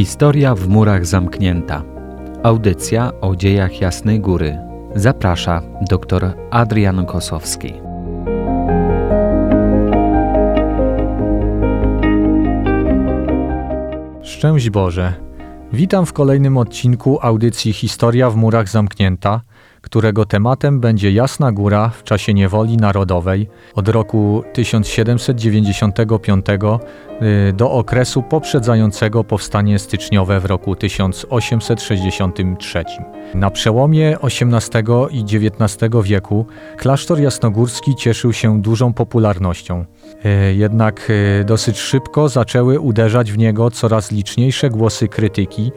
Historia 0.00 0.54
w 0.54 0.68
murach 0.68 1.06
zamknięta. 1.06 1.82
Audycja 2.42 3.12
o 3.20 3.36
dziejach 3.36 3.80
Jasnej 3.80 4.20
Góry. 4.20 4.58
Zaprasza 4.94 5.62
dr 5.90 6.32
Adrian 6.50 7.06
Kosowski. 7.06 7.74
Szczęść 14.22 14.70
Boże. 14.70 15.14
Witam 15.72 16.06
w 16.06 16.12
kolejnym 16.12 16.56
odcinku 16.56 17.18
audycji 17.22 17.72
Historia 17.72 18.30
w 18.30 18.36
murach 18.36 18.68
zamknięta, 18.68 19.40
którego 19.80 20.24
tematem 20.24 20.80
będzie 20.80 21.12
Jasna 21.12 21.52
Góra 21.52 21.88
w 21.88 22.02
czasie 22.02 22.34
niewoli 22.34 22.76
narodowej 22.76 23.48
od 23.74 23.88
roku 23.88 24.44
1795 24.52 26.46
y, 26.48 26.58
do 27.52 27.70
okresu 27.70 28.22
poprzedzającego 28.22 29.24
powstanie 29.24 29.78
styczniowe 29.78 30.40
w 30.40 30.44
roku 30.44 30.76
1863. 30.76 32.84
Na 33.34 33.50
przełomie 33.50 34.16
XVIII 34.22 34.84
i 35.10 35.20
XIX 35.20 35.76
wieku 36.02 36.46
klasztor 36.76 37.20
jasnogórski 37.20 37.96
cieszył 37.96 38.32
się 38.32 38.62
dużą 38.62 38.92
popularnością. 38.92 39.84
Y, 40.24 40.54
jednak 40.54 41.10
y, 41.40 41.44
dosyć 41.44 41.78
szybko 41.78 42.28
zaczęły 42.28 42.80
uderzać 42.80 43.32
w 43.32 43.38
niego 43.38 43.70
coraz 43.70 44.12
liczniejsze 44.12 44.70
głosy 44.70 45.08
krytyki, 45.08 45.72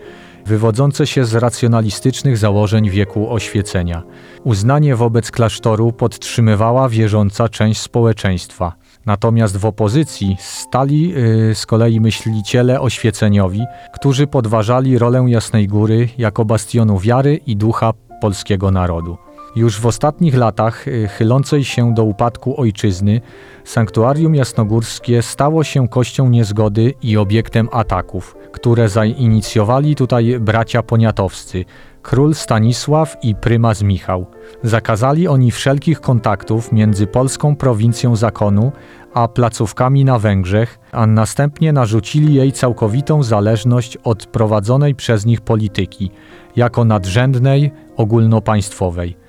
wywodzące 0.45 1.07
się 1.07 1.25
z 1.25 1.33
racjonalistycznych 1.33 2.37
założeń 2.37 2.89
wieku 2.89 3.33
oświecenia. 3.33 4.03
Uznanie 4.43 4.95
wobec 4.95 5.31
klasztoru 5.31 5.91
podtrzymywała 5.91 6.89
wierząca 6.89 7.49
część 7.49 7.81
społeczeństwa. 7.81 8.73
Natomiast 9.05 9.57
w 9.57 9.65
opozycji 9.65 10.37
stali 10.39 11.09
yy, 11.09 11.55
z 11.55 11.65
kolei 11.65 12.01
myśliciele 12.01 12.81
oświeceniowi, 12.81 13.65
którzy 13.93 14.27
podważali 14.27 14.97
rolę 14.97 15.25
Jasnej 15.27 15.67
Góry 15.67 16.09
jako 16.17 16.45
bastionu 16.45 16.99
wiary 16.99 17.39
i 17.47 17.55
ducha 17.55 17.93
polskiego 18.21 18.71
narodu. 18.71 19.22
Już 19.55 19.79
w 19.79 19.85
ostatnich 19.85 20.35
latach 20.35 20.87
y, 20.87 21.07
chylącej 21.07 21.63
się 21.63 21.93
do 21.93 22.03
upadku 22.03 22.61
ojczyzny, 22.61 23.21
sanktuarium 23.63 24.35
jasnogórskie 24.35 25.21
stało 25.21 25.63
się 25.63 25.87
kością 25.87 26.29
niezgody 26.29 26.93
i 27.01 27.17
obiektem 27.17 27.69
ataków, 27.71 28.35
które 28.51 28.89
zainicjowali 28.89 29.95
tutaj 29.95 30.39
bracia 30.39 30.83
poniatowscy, 30.83 31.65
król 32.01 32.35
Stanisław 32.35 33.17
i 33.23 33.35
prymas 33.35 33.81
Michał. 33.81 34.25
Zakazali 34.63 35.27
oni 35.27 35.51
wszelkich 35.51 36.01
kontaktów 36.01 36.71
między 36.71 37.07
polską 37.07 37.55
prowincją 37.55 38.15
zakonu 38.15 38.71
a 39.13 39.27
placówkami 39.27 40.05
na 40.05 40.19
Węgrzech, 40.19 40.79
a 40.91 41.07
następnie 41.07 41.73
narzucili 41.73 42.33
jej 42.33 42.51
całkowitą 42.51 43.23
zależność 43.23 43.97
od 43.97 44.25
prowadzonej 44.25 44.95
przez 44.95 45.25
nich 45.25 45.41
polityki, 45.41 46.11
jako 46.55 46.85
nadrzędnej, 46.85 47.71
ogólnopaństwowej. 47.97 49.22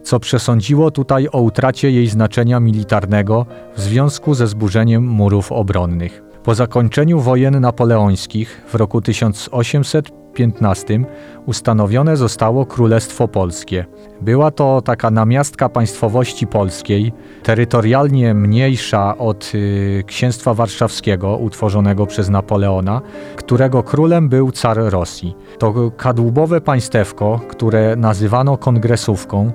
co 0.04 0.20
przesądziło 0.20 0.92
tutaj 0.92 1.28
o 1.32 1.42
utracie 1.42 1.92
jej 1.92 2.08
znaczenia 2.08 2.60
militarnego 2.60 3.46
w 3.76 3.82
związku 3.82 4.34
ze 4.34 4.48
zburzeniem 4.48 5.08
murów 5.08 5.52
obronnych. 5.52 6.24
Po 6.44 6.56
zakończeniu 6.56 7.20
wojen 7.20 7.60
napoleońskich 7.60 8.62
w 8.68 8.76
roku 8.76 9.02
1815 9.02 11.00
ustanowione 11.46 12.18
zostało 12.18 12.66
Królestwo 12.66 13.28
Polskie. 13.28 13.86
Była 14.22 14.52
to 14.52 14.82
taka 14.82 15.12
namiastka 15.12 15.70
państwowości 15.70 16.48
polskiej, 16.48 17.14
terytorialnie 17.44 18.34
mniejsza 18.34 19.18
od 19.18 19.52
y, 19.56 20.04
Księstwa 20.08 20.54
Warszawskiego 20.54 21.38
utworzonego 21.38 22.06
przez 22.06 22.30
Napoleona, 22.30 23.02
którego 23.36 23.84
królem 23.84 24.30
był 24.30 24.52
car 24.52 24.78
Rosji. 24.78 25.36
To 25.58 25.92
kadłubowe 25.98 26.62
państewko, 26.62 27.40
które 27.50 27.96
nazywano 27.96 28.58
kongresówką, 28.58 29.52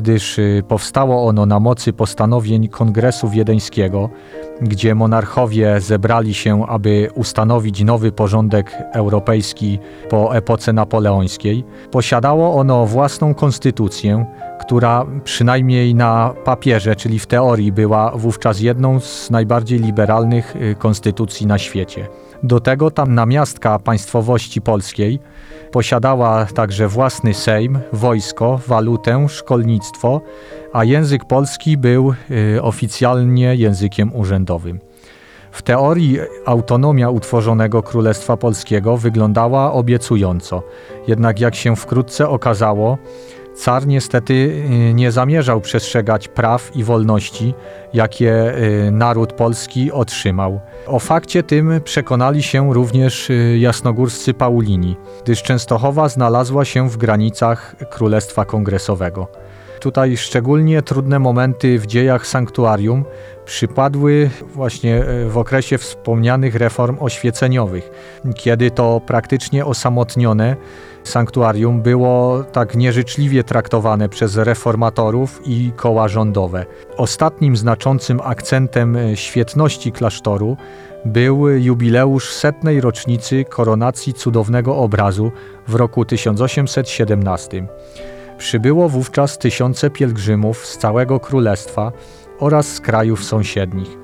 gdyż 0.00 0.38
y, 0.38 0.62
powstało 0.68 1.26
ono 1.26 1.46
na 1.46 1.60
mocy 1.60 1.92
postanowień 1.92 2.68
Kongresu 2.68 3.28
Wiedeńskiego, 3.28 4.10
gdzie 4.62 4.94
monarchowie 4.94 5.80
zebrali 5.80 6.34
się, 6.34 6.66
aby 6.66 7.08
ustanowić 7.14 7.84
nowy 7.84 8.12
porządek 8.12 8.76
europejski 8.92 9.78
po 10.10 10.36
epoce 10.36 10.72
napoleońskiej. 10.72 11.64
Posiadało 11.90 12.54
ono 12.54 12.86
własną 12.86 13.34
konstytucję, 13.34 14.26
która 14.60 15.06
przynajmniej 15.24 15.94
na 15.94 16.34
papierze, 16.44 16.96
czyli 16.96 17.18
w 17.18 17.26
teorii, 17.26 17.72
była 17.72 18.10
wówczas 18.10 18.60
jedną 18.60 19.00
z 19.00 19.30
najbardziej 19.30 19.78
liberalnych 19.78 20.56
y, 20.56 20.74
konstytucji 20.74 21.46
na 21.46 21.58
świecie. 21.58 22.08
Do 22.42 22.60
tego 22.60 22.90
tam 22.90 23.14
namiastka 23.14 23.78
państwowości 23.78 24.60
polskiej 24.60 25.18
posiadała 25.72 26.46
także 26.46 26.88
własny 26.88 27.34
sejm, 27.34 27.78
wojsko, 27.92 28.60
walutę, 28.66 29.26
szkolnictwo, 29.28 30.20
a 30.72 30.84
język 30.84 31.24
polski 31.24 31.76
był 31.76 32.14
y, 32.56 32.62
oficjalnie 32.62 33.54
językiem 33.54 34.14
urzędowym. 34.14 34.80
W 35.52 35.62
teorii 35.62 36.18
autonomia 36.46 37.10
utworzonego 37.10 37.82
Królestwa 37.82 38.36
Polskiego 38.36 38.96
wyglądała 38.96 39.72
obiecująco, 39.72 40.62
jednak 41.06 41.40
jak 41.40 41.54
się 41.54 41.76
wkrótce 41.76 42.28
okazało, 42.28 42.98
Car 43.54 43.86
niestety 43.86 44.34
y, 44.34 44.94
nie 44.94 45.12
zamierzał 45.12 45.60
przestrzegać 45.60 46.28
praw 46.28 46.76
i 46.76 46.84
wolności, 46.84 47.54
jakie 47.92 48.58
y, 48.58 48.90
naród 48.90 49.32
polski 49.32 49.92
otrzymał. 49.92 50.60
O 50.86 50.98
fakcie 50.98 51.42
tym 51.42 51.80
przekonali 51.84 52.42
się 52.42 52.74
również 52.74 53.30
y, 53.30 53.58
jasnogórscy 53.58 54.34
Paulini, 54.34 54.96
gdyż 55.22 55.42
Częstochowa 55.42 56.08
znalazła 56.08 56.64
się 56.64 56.88
w 56.88 56.96
granicach 56.96 57.76
Królestwa 57.90 58.44
Kongresowego. 58.44 59.28
Tutaj 59.80 60.16
szczególnie 60.16 60.82
trudne 60.82 61.18
momenty 61.18 61.78
w 61.78 61.86
dziejach 61.86 62.26
sanktuarium 62.26 63.04
przypadły 63.44 64.30
właśnie 64.54 65.04
w 65.28 65.38
okresie 65.38 65.78
wspomnianych 65.78 66.54
reform 66.54 66.96
oświeceniowych, 67.00 67.90
kiedy 68.34 68.70
to 68.70 69.00
praktycznie 69.06 69.64
osamotnione 69.66 70.56
sanktuarium 71.04 71.82
było 71.82 72.44
tak 72.52 72.76
nieżyczliwie 72.76 73.44
traktowane 73.44 74.08
przez 74.08 74.36
reformatorów 74.36 75.40
i 75.46 75.72
koła 75.76 76.08
rządowe. 76.08 76.66
Ostatnim 76.96 77.56
znaczącym 77.56 78.20
akcentem 78.24 78.96
e, 78.96 79.16
świetności 79.16 79.92
klasztoru 79.92 80.56
był 81.04 81.48
jubileusz 81.48 82.32
setnej 82.32 82.80
rocznicy 82.80 83.44
koronacji 83.44 84.14
cudownego 84.14 84.76
obrazu 84.76 85.32
w 85.68 85.74
roku 85.74 86.04
1817. 86.04 87.66
Przybyło 88.40 88.88
wówczas 88.88 89.38
tysiące 89.38 89.90
pielgrzymów 89.90 90.66
z 90.66 90.78
całego 90.78 91.20
królestwa 91.20 91.92
oraz 92.38 92.74
z 92.74 92.80
krajów 92.80 93.24
sąsiednich. 93.24 93.98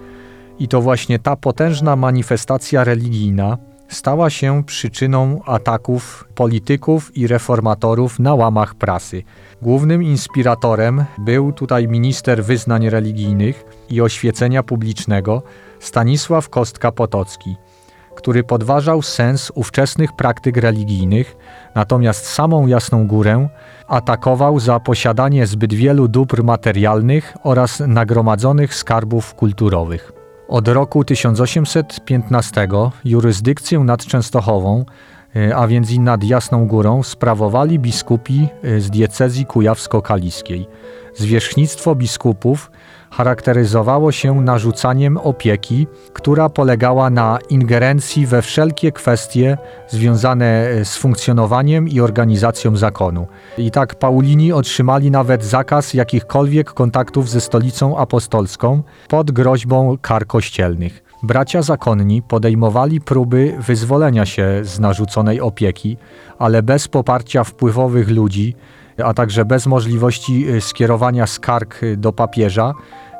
I 0.58 0.68
to 0.68 0.80
właśnie 0.80 1.18
ta 1.18 1.36
potężna 1.36 1.96
manifestacja 1.96 2.84
religijna 2.84 3.58
stała 3.88 4.30
się 4.30 4.64
przyczyną 4.64 5.40
ataków 5.44 6.24
polityków 6.34 7.16
i 7.16 7.26
reformatorów 7.26 8.18
na 8.18 8.34
łamach 8.34 8.74
prasy. 8.74 9.22
Głównym 9.62 10.02
inspiratorem 10.02 11.04
był 11.18 11.52
tutaj 11.52 11.88
minister 11.88 12.44
wyznań 12.44 12.90
religijnych 12.90 13.64
i 13.90 14.00
oświecenia 14.00 14.62
publicznego 14.62 15.42
Stanisław 15.80 16.50
Kostka-Potocki, 16.50 17.54
który 18.16 18.44
podważał 18.44 19.02
sens 19.02 19.52
ówczesnych 19.54 20.12
praktyk 20.12 20.56
religijnych, 20.56 21.36
natomiast 21.74 22.26
samą 22.26 22.66
Jasną 22.66 23.06
Górę 23.06 23.48
atakował 23.88 24.60
za 24.60 24.80
posiadanie 24.80 25.46
zbyt 25.46 25.74
wielu 25.74 26.08
dóbr 26.08 26.44
materialnych 26.44 27.36
oraz 27.42 27.80
nagromadzonych 27.80 28.74
skarbów 28.74 29.34
kulturowych. 29.34 30.12
Od 30.48 30.68
roku 30.68 31.04
1815 31.04 32.68
jurysdykcję 33.04 33.78
nad 33.78 34.06
Częstochową, 34.06 34.84
e, 35.36 35.56
a 35.56 35.66
więc 35.66 35.90
i 35.90 36.00
nad 36.00 36.24
Jasną 36.24 36.66
Górą, 36.66 37.02
sprawowali 37.02 37.78
biskupi 37.78 38.48
e, 38.62 38.80
z 38.80 38.90
diecezji 38.90 39.46
kujawsko-kaliskiej. 39.46 40.66
Zwierzchnictwo 41.14 41.94
biskupów 41.94 42.70
charakteryzowało 43.10 44.12
się 44.12 44.40
narzucaniem 44.40 45.16
opieki, 45.16 45.86
która 46.12 46.48
polegała 46.48 47.10
na 47.10 47.38
ingerencji 47.50 48.26
we 48.26 48.42
wszelkie 48.42 48.92
kwestie 48.92 49.58
związane 49.88 50.68
z 50.84 50.96
funkcjonowaniem 50.96 51.88
i 51.88 52.00
organizacją 52.00 52.76
zakonu. 52.76 53.26
I 53.58 53.70
tak 53.70 53.94
Paulini 53.94 54.52
otrzymali 54.52 55.10
nawet 55.10 55.44
zakaz 55.44 55.94
jakichkolwiek 55.94 56.72
kontaktów 56.72 57.30
ze 57.30 57.40
stolicą 57.40 57.98
apostolską 57.98 58.82
pod 59.08 59.30
groźbą 59.30 59.98
kar 60.02 60.26
kościelnych. 60.26 61.02
Bracia 61.22 61.62
zakonni 61.62 62.22
podejmowali 62.22 63.00
próby 63.00 63.54
wyzwolenia 63.58 64.26
się 64.26 64.60
z 64.62 64.78
narzuconej 64.78 65.40
opieki, 65.40 65.96
ale 66.38 66.62
bez 66.62 66.88
poparcia 66.88 67.44
wpływowych 67.44 68.10
ludzi, 68.10 68.54
a 69.04 69.14
także 69.14 69.44
bez 69.44 69.66
możliwości 69.66 70.48
y, 70.50 70.60
skierowania 70.60 71.26
skarg 71.26 71.82
y, 71.82 71.96
do 71.96 72.12
papieża, 72.12 72.74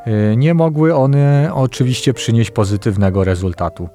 y, 0.06 0.36
nie 0.36 0.54
mogły 0.54 0.94
one 0.94 1.50
oczywiście 1.54 2.14
przynieść 2.14 2.50
pozytywnego 2.50 3.24
rezultatu. 3.24 3.88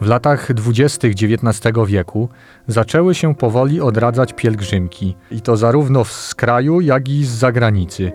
W 0.00 0.10
latach 0.10 0.54
dwudziestych 0.54 1.12
XIX 1.12 1.74
wieku 1.86 2.28
zaczęły 2.66 3.14
się 3.14 3.34
powoli 3.34 3.80
odradzać 3.80 4.32
pielgrzymki, 4.32 5.16
i 5.30 5.40
to 5.40 5.56
zarówno 5.56 6.04
z 6.04 6.34
kraju, 6.34 6.80
jak 6.80 7.08
i 7.08 7.24
z 7.24 7.30
zagranicy 7.30 8.12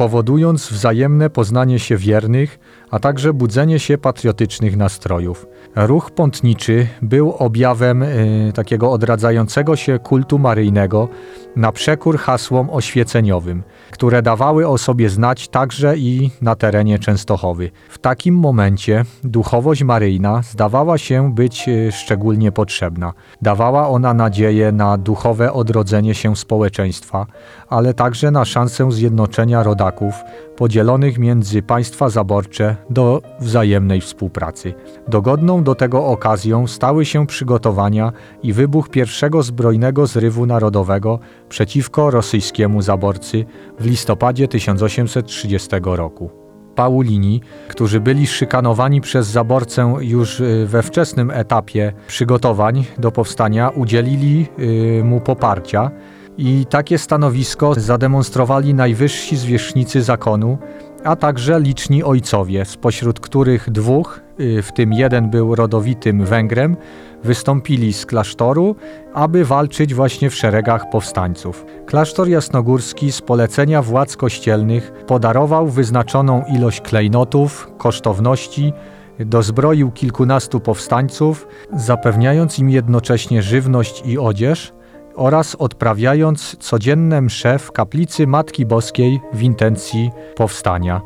powodując 0.00 0.68
wzajemne 0.68 1.30
poznanie 1.30 1.78
się 1.78 1.96
wiernych, 1.96 2.58
a 2.90 2.98
także 2.98 3.32
budzenie 3.32 3.78
się 3.78 3.98
patriotycznych 3.98 4.76
nastrojów. 4.76 5.46
Ruch 5.76 6.10
pątniczy 6.10 6.86
był 7.02 7.32
objawem 7.32 8.02
y, 8.02 8.52
takiego 8.54 8.92
odradzającego 8.92 9.76
się 9.76 9.98
kultu 9.98 10.38
maryjnego 10.38 11.08
na 11.56 11.72
przekór 11.72 12.18
hasłom 12.18 12.70
oświeceniowym, 12.70 13.62
które 13.90 14.22
dawały 14.22 14.68
o 14.68 14.78
sobie 14.78 15.10
znać 15.10 15.48
także 15.48 15.96
i 15.96 16.30
na 16.42 16.56
terenie 16.56 16.98
Częstochowy. 16.98 17.70
W 17.88 17.98
takim 17.98 18.34
momencie 18.34 19.04
duchowość 19.24 19.82
maryjna 19.82 20.42
zdawała 20.42 20.98
się 20.98 21.34
być 21.34 21.68
y, 21.68 21.92
szczególnie 21.92 22.52
potrzebna. 22.52 23.12
Dawała 23.42 23.88
ona 23.88 24.14
nadzieję 24.14 24.72
na 24.72 24.98
duchowe 24.98 25.52
odrodzenie 25.52 26.14
się 26.14 26.36
społeczeństwa, 26.36 27.26
ale 27.68 27.94
także 27.94 28.30
na 28.30 28.44
szansę 28.44 28.92
zjednoczenia 28.92 29.62
rodaków 29.62 30.14
podzielonych 30.60 31.18
między 31.18 31.62
państwa 31.62 32.08
zaborcze 32.08 32.76
do 32.90 33.22
wzajemnej 33.38 34.00
współpracy. 34.00 34.74
Dogodną 35.08 35.62
do 35.62 35.74
tego 35.74 36.06
okazją 36.06 36.66
stały 36.66 37.04
się 37.04 37.26
przygotowania 37.26 38.12
i 38.42 38.52
wybuch 38.52 38.88
pierwszego 38.88 39.42
zbrojnego 39.42 40.06
zrywu 40.06 40.46
narodowego 40.46 41.18
przeciwko 41.48 42.10
rosyjskiemu 42.10 42.82
zaborcy 42.82 43.44
w 43.78 43.86
listopadzie 43.86 44.48
1830 44.48 45.68
roku. 45.82 46.30
Paulini, 46.74 47.40
którzy 47.68 48.00
byli 48.00 48.26
szykanowani 48.26 49.00
przez 49.00 49.26
zaborcę 49.26 49.94
już 50.00 50.40
y, 50.40 50.66
we 50.66 50.82
wczesnym 50.82 51.30
etapie 51.30 51.92
przygotowań 52.06 52.84
do 52.98 53.12
powstania, 53.12 53.68
udzielili 53.68 54.46
y, 54.58 55.04
mu 55.04 55.20
poparcia 55.20 55.90
i 56.38 56.66
takie 56.66 56.98
stanowisko 56.98 57.74
zademonstrowali 57.74 58.74
najwyżsi 58.74 59.36
zwierzchnicy 59.36 60.02
zakonu, 60.02 60.58
a 61.04 61.16
także 61.16 61.60
liczni 61.60 62.04
ojcowie, 62.04 62.64
spośród 62.64 63.20
których 63.20 63.70
dwóch, 63.70 64.20
y, 64.40 64.62
w 64.62 64.72
tym 64.72 64.92
jeden 64.92 65.30
był 65.30 65.54
rodowitym 65.54 66.24
Węgrem, 66.24 66.76
wystąpili 67.24 67.92
z 67.92 68.06
klasztoru, 68.06 68.76
aby 69.14 69.44
walczyć 69.44 69.94
właśnie 69.94 70.30
w 70.30 70.34
szeregach 70.34 70.90
powstańców. 70.90 71.66
Klasztor 71.86 72.28
jasnogórski 72.28 73.12
z 73.12 73.20
polecenia 73.20 73.82
władz 73.82 74.16
kościelnych 74.16 74.92
podarował 75.06 75.66
wyznaczoną 75.68 76.44
ilość 76.54 76.80
klejnotów, 76.80 77.70
kosztowności, 77.78 78.72
dozbroił 79.18 79.90
kilkunastu 79.90 80.60
powstańców, 80.60 81.46
zapewniając 81.76 82.58
im 82.58 82.70
jednocześnie 82.70 83.42
żywność 83.42 84.02
i 84.06 84.18
odzież, 84.18 84.72
oraz 85.14 85.54
odprawiając 85.54 86.56
codzienne 86.56 87.20
msze 87.20 87.58
w 87.58 87.72
kaplicy 87.72 88.26
Matki 88.26 88.66
Boskiej 88.66 89.20
w 89.32 89.42
intencji 89.42 90.10
powstania. 90.36 91.00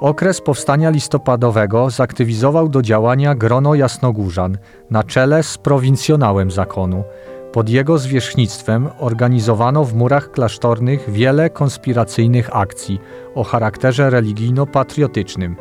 Okres 0.00 0.40
powstania 0.40 0.90
listopadowego 0.90 1.90
zaktywizował 1.90 2.68
do 2.68 2.82
działania 2.82 3.34
grono 3.34 3.74
jasnogórzan 3.74 4.58
na 4.90 5.04
czele 5.04 5.42
z 5.42 5.58
prowincjonałem 5.58 6.50
zakonu. 6.50 7.04
Pod 7.52 7.68
jego 7.68 7.98
zwierzchnictwem 7.98 8.88
organizowano 8.98 9.84
w 9.84 9.94
murach 9.94 10.30
klasztornych 10.30 11.10
wiele 11.10 11.50
konspiracyjnych 11.50 12.56
akcji 12.56 13.00
o 13.34 13.44
charakterze 13.44 14.10
religijno-patriotycznym 14.10 15.56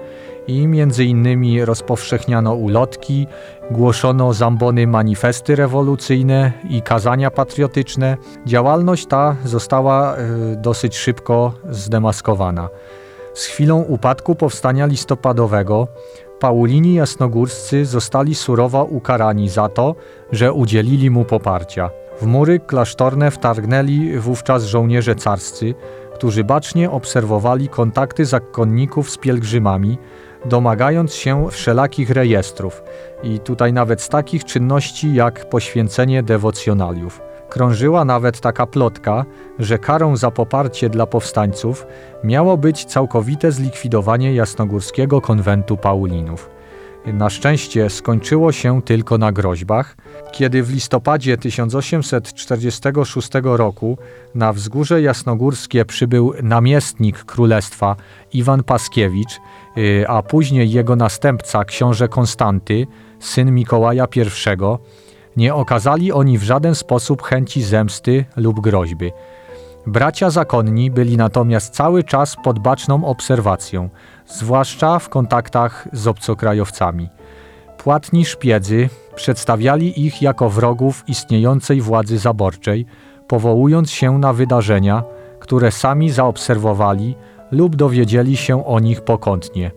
i 0.48 0.68
między 0.68 1.06
innymi 1.06 1.66
rozpowszechniano 1.66 2.54
ulotki, 2.54 3.28
głoszono 3.72 4.34
zambony 4.34 4.88
manifesty 4.88 5.56
rewolucyjne 5.56 6.52
i 6.70 6.82
kazania 6.82 7.32
patriotyczne. 7.32 8.18
Działalność 8.46 9.06
ta 9.06 9.36
została 9.46 10.16
e, 10.16 10.26
dosyć 10.56 10.98
szybko 10.98 11.54
zdemaskowana. 11.70 12.70
Z 13.34 13.46
chwilą 13.46 13.82
upadku 13.82 14.36
powstania 14.36 14.86
listopadowego 14.86 15.88
Paulini 16.40 16.94
jasnogórscy 16.94 17.86
zostali 17.86 18.36
surowo 18.36 18.84
ukarani 18.84 19.50
za 19.50 19.70
to, 19.70 19.96
że 20.32 20.54
udzielili 20.54 21.10
mu 21.10 21.26
poparcia. 21.26 21.90
W 22.22 22.26
mury 22.26 22.60
klasztorne 22.60 23.32
wtargnęli 23.32 24.18
wówczas 24.20 24.64
żołnierze 24.64 25.16
carscy, 25.16 25.74
którzy 26.14 26.44
bacznie 26.44 26.92
obserwowali 26.92 27.68
kontakty 27.68 28.26
zakonników 28.26 29.10
z 29.10 29.18
pielgrzymami, 29.18 29.98
domagając 30.46 31.14
się 31.14 31.48
wszelakich 31.52 32.10
rejestrów 32.10 32.84
i 33.24 33.40
tutaj 33.40 33.74
nawet 33.74 34.02
z 34.02 34.10
takich 34.10 34.46
czynności 34.46 35.14
jak 35.14 35.50
poświęcenie 35.50 36.24
dewocjonaliów. 36.24 37.22
Krążyła 37.50 38.06
nawet 38.06 38.40
taka 38.40 38.66
plotka, 38.66 39.26
że 39.60 39.80
karą 39.80 40.18
za 40.18 40.32
poparcie 40.32 40.90
dla 40.90 41.06
powstańców 41.06 41.88
miało 42.24 42.58
być 42.58 42.86
całkowite 42.86 43.52
zlikwidowanie 43.52 44.34
jasnogórskiego 44.34 45.22
konwentu 45.22 45.78
Paulinów. 45.78 46.55
Na 47.14 47.30
szczęście 47.30 47.90
skończyło 47.90 48.52
się 48.52 48.82
tylko 48.82 49.18
na 49.18 49.32
groźbach, 49.32 49.98
kiedy 50.32 50.64
w 50.64 50.74
listopadzie 50.74 51.38
1846 51.38 53.30
roku 53.44 53.98
na 54.36 54.54
wzgórze 54.54 55.02
jasnogórskie 55.02 55.86
przybył 55.86 56.34
namiestnik 56.44 57.24
królestwa 57.24 57.96
Iwan 58.34 58.64
Paskiewicz, 58.64 59.40
y, 59.78 60.06
a 60.08 60.24
później 60.24 60.72
jego 60.72 60.96
następca 60.96 61.66
książę 61.66 62.08
Konstanty, 62.08 62.88
syn 63.20 63.52
Mikołaja 63.52 64.08
I, 64.16 64.20
nie 65.38 65.54
okazali 65.54 66.12
oni 66.12 66.38
w 66.38 66.44
żaden 66.44 66.76
sposób 66.76 67.22
chęci 67.22 67.64
zemsty 67.64 68.26
lub 68.38 68.60
groźby. 68.60 69.12
Bracia 69.88 70.30
zakonni 70.30 70.92
byli 70.92 71.18
natomiast 71.18 71.74
cały 71.74 72.04
czas 72.04 72.36
pod 72.44 72.60
baczną 72.60 73.06
obserwacją, 73.06 73.90
zwłaszcza 74.28 75.00
w 75.00 75.10
kontaktach 75.10 75.88
z 75.94 76.08
obcokrajowcami. 76.08 77.10
Płatni 77.78 78.26
szpiedzy 78.26 78.90
przedstawiali 79.16 80.06
ich 80.06 80.22
jako 80.22 80.50
wrogów 80.50 81.04
istniejącej 81.08 81.82
władzy 81.82 82.18
zaborczej, 82.18 82.86
powołując 83.28 83.92
się 83.92 84.18
na 84.20 84.34
wydarzenia, 84.34 85.04
które 85.40 85.72
sami 85.72 86.12
zaobserwowali 86.12 87.16
lub 87.52 87.76
dowiedzieli 87.76 88.38
się 88.38 88.66
o 88.66 88.80
nich 88.80 89.02
pokątnie. 89.02 89.72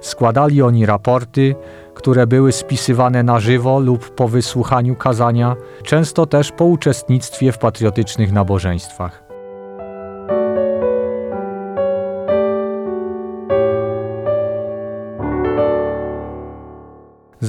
Składali 0.00 0.62
oni 0.62 0.86
raporty, 0.86 1.54
które 1.94 2.26
były 2.26 2.52
spisywane 2.52 3.22
na 3.22 3.40
żywo 3.40 3.80
lub 3.80 4.14
po 4.14 4.28
wysłuchaniu 4.28 4.96
kazania, 4.96 5.56
często 5.84 6.26
też 6.26 6.52
po 6.52 6.64
uczestnictwie 6.64 7.52
w 7.52 7.58
patriotycznych 7.58 8.32
nabożeństwach. 8.32 9.31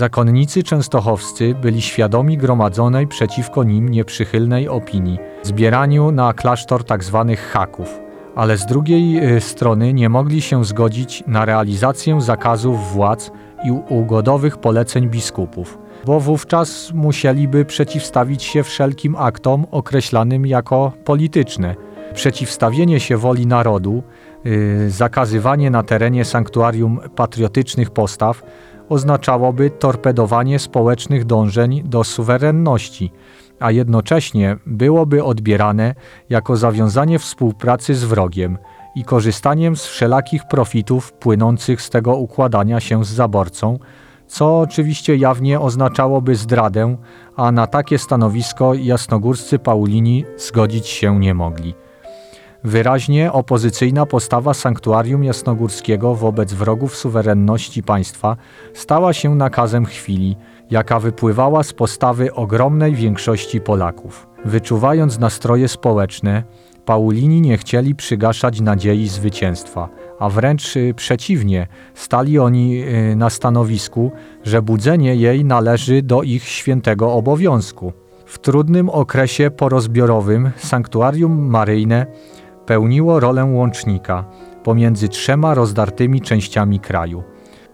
Zakonnicy 0.03 0.63
częstochowscy 0.63 1.55
byli 1.55 1.81
świadomi 1.81 2.37
gromadzonej 2.37 3.07
przeciwko 3.07 3.63
nim 3.63 3.89
nieprzychylnej 3.89 4.67
opinii, 4.67 5.19
zbieraniu 5.43 6.11
na 6.11 6.33
klasztor 6.33 6.85
tzw. 6.85 7.25
Tak 7.27 7.39
haków, 7.39 7.99
ale 8.35 8.57
z 8.57 8.65
drugiej 8.65 9.35
y, 9.35 9.41
strony 9.41 9.93
nie 9.93 10.09
mogli 10.09 10.41
się 10.41 10.65
zgodzić 10.65 11.23
na 11.27 11.45
realizację 11.45 12.21
zakazów 12.21 12.93
władz 12.93 13.31
i 13.65 13.71
ugodowych 13.71 14.57
poleceń 14.57 15.09
biskupów, 15.09 15.77
bo 16.05 16.19
wówczas 16.19 16.91
musieliby 16.93 17.65
przeciwstawić 17.65 18.43
się 18.43 18.63
wszelkim 18.63 19.15
aktom 19.15 19.65
określanym 19.71 20.45
jako 20.45 20.91
polityczne. 21.05 21.75
Przeciwstawienie 22.13 22.99
się 22.99 23.17
woli 23.17 23.47
narodu, 23.47 24.03
yy, 24.43 24.89
zakazywanie 24.89 25.69
na 25.69 25.83
terenie 25.83 26.25
sanktuarium 26.25 26.99
patriotycznych 27.15 27.91
postaw 27.91 28.43
oznaczałoby 28.93 29.69
torpedowanie 29.69 30.59
społecznych 30.59 31.25
dążeń 31.25 31.83
do 31.85 32.03
suwerenności, 32.03 33.11
a 33.59 33.71
jednocześnie 33.71 34.57
byłoby 34.65 35.23
odbierane 35.23 35.95
jako 36.29 36.55
zawiązanie 36.55 37.19
współpracy 37.19 37.95
z 37.95 38.03
wrogiem 38.03 38.57
i 38.95 39.03
korzystaniem 39.03 39.75
z 39.75 39.85
wszelakich 39.85 40.47
profitów 40.47 41.13
płynących 41.13 41.81
z 41.81 41.89
tego 41.89 42.15
układania 42.15 42.79
się 42.79 43.05
z 43.05 43.09
zaborcą, 43.09 43.79
co 44.27 44.59
oczywiście 44.59 45.15
jawnie 45.15 45.59
oznaczałoby 45.59 46.35
zdradę, 46.35 46.97
a 47.35 47.51
na 47.51 47.67
takie 47.67 47.97
stanowisko 47.97 48.73
jasnogórscy 48.73 49.59
Paulini 49.59 50.25
zgodzić 50.37 50.87
się 50.87 51.19
nie 51.19 51.33
mogli. 51.33 51.73
Wyraźnie 52.63 53.31
opozycyjna 53.31 54.05
postawa 54.05 54.53
sanktuarium 54.53 55.23
jasnogórskiego 55.23 56.15
wobec 56.15 56.53
wrogów 56.53 56.95
suwerenności 56.95 57.83
państwa 57.83 58.37
stała 58.73 59.13
się 59.13 59.35
nakazem 59.35 59.85
chwili, 59.85 60.35
jaka 60.71 60.99
wypływała 60.99 61.63
z 61.63 61.73
postawy 61.73 62.33
ogromnej 62.33 62.95
większości 62.95 63.61
Polaków. 63.61 64.27
Wyczuwając 64.45 65.19
nastroje 65.19 65.67
społeczne, 65.67 66.43
Paulini 66.85 67.41
nie 67.41 67.57
chcieli 67.57 67.95
przygaszać 67.95 68.61
nadziei 68.61 69.07
zwycięstwa, 69.07 69.89
a 70.19 70.29
wręcz 70.29 70.75
y, 70.75 70.93
przeciwnie, 70.95 71.67
stali 71.93 72.39
oni 72.39 72.83
y, 72.83 73.15
na 73.15 73.29
stanowisku, 73.29 74.11
że 74.43 74.61
budzenie 74.61 75.15
jej 75.15 75.45
należy 75.45 76.01
do 76.01 76.23
ich 76.23 76.43
świętego 76.43 77.13
obowiązku. 77.13 77.93
W 78.25 78.39
trudnym 78.39 78.89
okresie 78.89 79.51
porozbiorowym 79.51 80.51
sanktuarium 80.57 81.47
maryjne 81.47 82.05
pełniło 82.65 83.19
rolę 83.19 83.45
łącznika 83.45 84.23
pomiędzy 84.63 85.09
trzema 85.09 85.53
rozdartymi 85.53 86.21
częściami 86.21 86.79
kraju. 86.79 87.23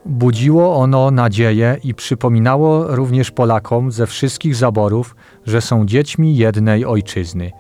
Budziło 0.06 0.76
ono 0.76 1.12
nadzieję 1.12 1.78
i 1.84 1.94
przypominało 1.94 2.96
również 2.96 3.32
Polakom 3.32 3.92
ze 3.92 4.08
wszystkich 4.08 4.56
zaborów, 4.56 5.16
że 5.46 5.62
są 5.62 5.86
dziećmi 5.86 6.38
jednej 6.38 6.86
ojczyzny. 6.86 7.52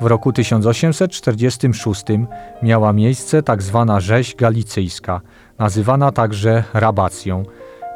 W 0.00 0.06
roku 0.06 0.32
1846 0.32 2.04
miała 2.62 2.92
miejsce 2.92 3.42
tzw. 3.42 3.84
Tak 3.88 4.00
rzeź 4.00 4.34
galicyjska, 4.34 5.20
nazywana 5.58 6.12
także 6.12 6.64
rabacją, 6.74 7.42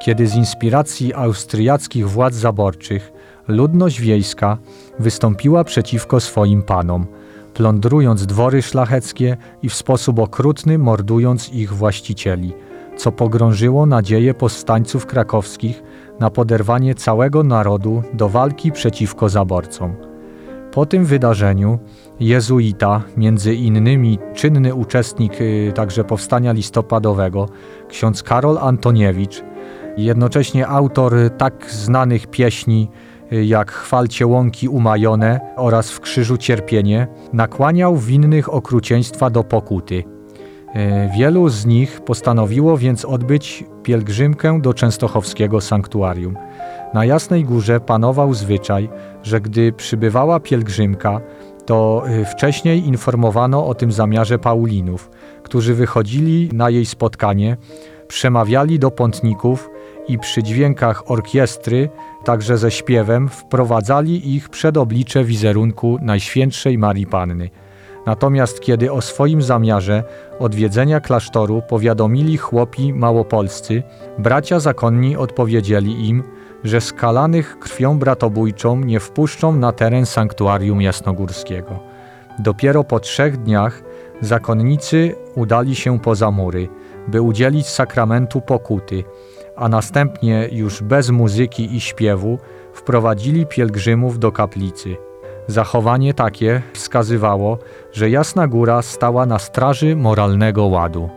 kiedy 0.01 0.27
z 0.27 0.35
inspiracji 0.35 1.15
austriackich 1.15 2.11
władz 2.11 2.35
zaborczych 2.35 3.13
ludność 3.49 4.01
wiejska 4.01 4.59
wystąpiła 4.99 5.65
przeciwko 5.65 6.21
swoim 6.21 6.63
panom– 6.63 7.07
plądrując 7.59 8.27
dwory 8.27 8.63
szlacheckie 8.63 9.37
i 9.63 9.69
w 9.69 9.75
sposób 9.75 10.19
okrutny 10.19 10.79
mordując 10.79 11.53
ich 11.53 11.73
właścicieli, 11.73 12.53
co 12.97 13.13
pogrążyło 13.13 13.87
nadzieję 13.87 14.35
powstańców 14.35 15.07
krakowskich 15.07 15.83
na 16.21 16.31
poderwanie 16.31 16.95
całego 16.95 17.43
narodu 17.43 18.03
do 18.13 18.29
walki 18.29 18.73
przeciwko 18.73 19.29
zaborcom. 19.29 19.97
Po 20.73 20.87
tym 20.87 21.05
wydarzeniu 21.05 21.79
jezuita, 22.21 23.03
między 23.17 23.55
innymi 23.55 24.19
czynny 24.35 24.75
uczestnik 24.75 25.41
y, 25.41 25.73
także 25.75 26.05
powstania 26.05 26.53
listopadowego, 26.53 27.49
ksiądz 27.89 28.23
Karol 28.23 28.59
Antoniewicz, 28.59 29.43
jednocześnie 29.97 30.69
autor 30.69 31.15
tak 31.39 31.71
znanych 31.71 32.27
pieśni 32.27 32.91
jak 33.31 33.73
chwalcie 33.73 34.27
łąki 34.27 34.69
umajone 34.69 35.41
oraz 35.57 35.91
w 35.91 36.01
krzyżu 36.01 36.37
cierpienie, 36.37 37.07
nakłaniał 37.33 37.97
winnych 37.97 38.55
okrucieństwa 38.55 39.31
do 39.31 39.45
pokuty. 39.45 40.05
E, 40.75 41.11
wielu 41.17 41.49
z 41.49 41.67
nich 41.67 42.01
postanowiło 42.01 42.79
więc 42.79 43.05
odbyć 43.05 43.65
pielgrzymkę 43.83 44.61
do 44.61 44.75
częstochowskiego 44.75 45.61
sanktuarium. 45.61 46.37
Na 46.95 47.05
Jasnej 47.05 47.45
Górze 47.45 47.81
panował 47.81 48.35
zwyczaj, 48.35 48.89
że 49.23 49.41
gdy 49.41 49.73
przybywała 49.73 50.41
pielgrzymka, 50.41 51.21
to 51.67 52.03
e, 52.07 52.25
wcześniej 52.25 52.87
informowano 52.87 53.67
o 53.67 53.75
tym 53.75 53.93
zamiarze 53.93 54.39
Paulinów, 54.39 55.11
którzy 55.43 55.75
wychodzili 55.75 56.51
na 56.53 56.71
jej 56.71 56.87
spotkanie, 56.87 57.57
przemawiali 58.09 58.79
do 58.79 58.91
pątników 58.91 59.71
i 60.09 60.19
przy 60.19 60.43
dźwiękach 60.43 61.11
orkiestry, 61.11 61.89
także 62.25 62.59
ze 62.59 62.71
śpiewem, 62.71 63.29
wprowadzali 63.29 64.35
ich 64.35 64.49
przed 64.49 64.77
oblicze 64.77 65.25
wizerunku 65.25 65.99
Najświętszej 66.03 66.79
Marii 66.79 67.07
Panny. 67.07 67.51
Natomiast 68.07 68.61
kiedy 68.61 68.93
o 68.93 69.01
swoim 69.01 69.43
zamiarze 69.43 70.05
odwiedzenia 70.39 71.01
klasztoru 71.01 71.63
powiadomili 71.69 72.37
chłopi 72.37 72.93
małopolscy, 72.93 73.83
bracia 74.19 74.61
zakonni 74.61 75.17
odpowiedzieli 75.17 76.09
im, 76.09 76.23
że 76.65 76.81
skalanych 76.81 77.59
krwią 77.59 77.99
bratobójczą 77.99 78.81
nie 78.81 79.01
wpuszczą 79.01 79.57
na 79.57 79.73
teren 79.73 80.07
sanktuarium 80.07 80.83
jasnogórskiego. 80.83 81.79
Dopiero 82.39 82.85
po 82.85 83.01
trzech 83.01 83.37
dniach 83.37 83.83
zakonnicy 84.21 85.15
udali 85.35 85.75
się 85.75 85.99
poza 85.99 86.31
mury, 86.31 86.69
by 87.09 87.23
udzielić 87.23 87.67
sakramentu 87.67 88.41
pokuty, 88.41 89.05
a 89.59 89.69
następnie 89.69 90.49
już 90.53 90.83
bez 90.83 91.11
muzyki 91.11 91.77
i 91.77 91.81
śpiewu 91.81 92.39
wprowadzili 92.73 93.47
pielgrzymów 93.47 94.19
do 94.19 94.33
kaplicy. 94.33 94.97
Zachowanie 95.47 96.15
takie 96.15 96.63
wskazywało, 96.73 97.59
że 97.93 98.11
Jasna 98.11 98.47
Góra 98.47 98.83
stała 98.83 99.27
na 99.27 99.39
straży 99.39 99.97
moralnego 99.97 100.67
ładu. 100.67 101.11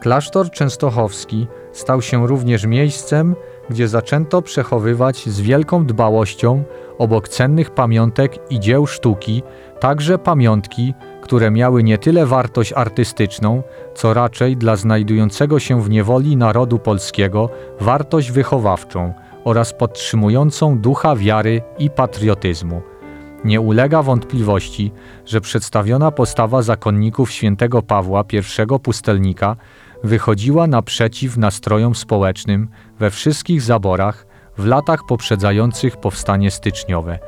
Klasztor 0.00 0.50
częstochowski 0.50 1.46
stał 1.72 2.02
się 2.02 2.26
również 2.26 2.66
miejscem, 2.66 3.36
gdzie 3.70 3.88
zaczęto 3.88 4.42
przechowywać 4.42 5.28
z 5.28 5.40
wielką 5.40 5.86
dbałością 5.86 6.64
obok 6.98 7.28
cennych 7.28 7.70
pamiątek 7.70 8.50
i 8.50 8.60
dzieł 8.60 8.86
sztuki 8.86 9.42
także 9.80 10.18
pamiątki, 10.18 10.94
które 11.22 11.50
miały 11.50 11.82
nie 11.82 11.98
tyle 11.98 12.26
wartość 12.26 12.72
artystyczną, 12.72 13.62
co 13.94 14.14
raczej 14.14 14.56
dla 14.56 14.76
znajdującego 14.76 15.58
się 15.58 15.82
w 15.82 15.90
niewoli 15.90 16.36
narodu 16.36 16.78
polskiego 16.78 17.48
wartość 17.80 18.30
wychowawczą 18.30 19.14
oraz 19.44 19.72
podtrzymującą 19.72 20.78
ducha 20.78 21.16
wiary 21.16 21.62
i 21.78 21.90
patriotyzmu. 21.90 22.82
Nie 23.44 23.60
ulega 23.60 24.02
wątpliwości, 24.02 24.92
że 25.26 25.40
przedstawiona 25.40 26.10
postawa 26.10 26.62
zakonników 26.62 27.30
świętego 27.30 27.82
Pawła 27.82 28.24
I 28.32 28.78
pustelnika 28.82 29.56
wychodziła 30.04 30.66
naprzeciw 30.66 31.36
nastrojom 31.36 31.94
społecznym 31.94 32.68
we 32.98 33.10
wszystkich 33.10 33.62
zaborach 33.62 34.26
w 34.58 34.66
latach 34.66 35.00
poprzedzających 35.08 35.96
powstanie 35.96 36.50
styczniowe, 36.50 37.18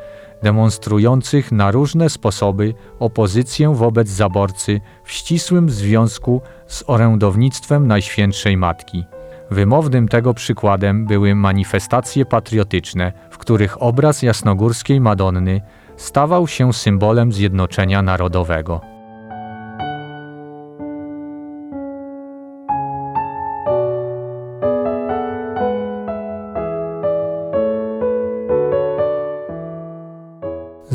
demonstrujących 0.43 1.53
na 1.53 1.71
różne 1.71 2.11
sposoby 2.11 2.75
opozycję 2.99 3.75
wobec 3.75 4.09
zaborcy 4.09 4.81
w 5.05 5.13
ścisłym 5.13 5.71
związku 5.71 6.41
z 6.67 6.85
orędownictwem 6.87 7.87
Najświętszej 7.87 8.57
Matki. 8.57 9.05
Wymownym 9.51 10.09
tego 10.09 10.35
przykładem 10.35 11.07
były 11.07 11.35
manifestacje 11.35 12.27
patriotyczne, 12.27 13.13
w 13.31 13.39
których 13.39 13.83
obraz 13.83 14.23
jasnogórskiej 14.23 15.01
Madonny 15.01 15.61
stawał 15.97 16.47
się 16.47 16.73
symbolem 16.73 17.33
zjednoczenia 17.33 18.03
narodowego. 18.03 18.94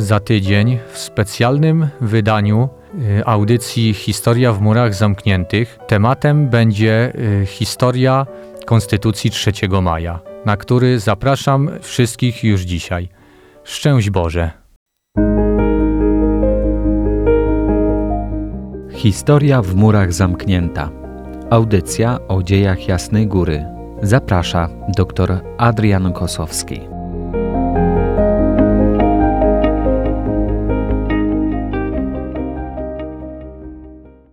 Za 0.09 0.19
tydzień 0.19 0.79
w 0.91 0.97
specjalnym 0.97 1.87
wydaniu 2.01 2.69
y, 3.19 3.25
audycji 3.25 3.93
Historia 3.93 4.53
w 4.53 4.61
murach 4.61 4.95
zamkniętych 4.95 5.79
tematem 5.87 6.49
będzie 6.49 7.13
y, 7.41 7.45
historia 7.45 8.25
Konstytucji 8.65 9.31
3 9.31 9.51
maja, 9.81 10.19
na 10.45 10.57
który 10.57 10.99
zapraszam 10.99 11.69
wszystkich 11.81 12.43
już 12.43 12.61
dzisiaj. 12.61 13.09
Szczęść 13.63 14.09
Boże! 14.09 14.51
Historia 18.91 19.61
w 19.61 19.75
murach 19.75 20.13
zamknięta. 20.13 20.89
Audycja 21.49 22.19
o 22.27 22.43
dziejach 22.43 22.87
Jasnej 22.87 23.27
Góry. 23.27 23.65
Zaprasza 24.01 24.69
dr 24.95 25.41
Adrian 25.57 26.13
Kosowski. 26.13 26.98